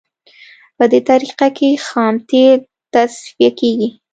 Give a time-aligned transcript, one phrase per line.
[0.77, 2.59] په دې طریقه کې خام تیل
[2.93, 3.89] تصفیه کیږي